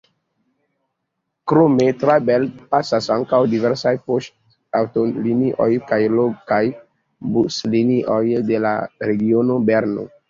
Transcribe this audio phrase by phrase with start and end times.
[1.51, 6.61] Krome tra Belp pasas ankaŭ diversaj poŝtaŭtolinioj kaj lokaj
[7.37, 8.17] buslinio
[8.51, 8.73] de la
[9.13, 10.09] regiono Berno.